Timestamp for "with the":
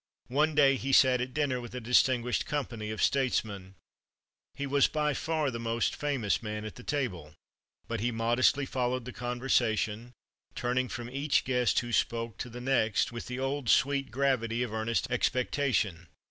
13.11-13.37